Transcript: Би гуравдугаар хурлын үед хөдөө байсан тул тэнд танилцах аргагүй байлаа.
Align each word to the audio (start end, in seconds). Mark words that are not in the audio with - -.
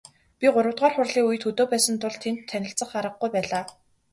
Би 0.39 0.47
гуравдугаар 0.55 0.93
хурлын 0.95 1.27
үед 1.29 1.43
хөдөө 1.45 1.65
байсан 1.71 1.95
тул 2.01 2.15
тэнд 2.23 2.39
танилцах 2.51 2.89
аргагүй 2.99 3.29
байлаа. 3.35 3.63